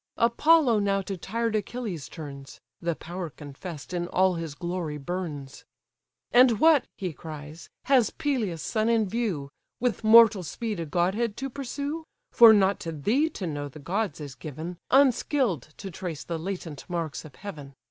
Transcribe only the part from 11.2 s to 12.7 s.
to pursue? For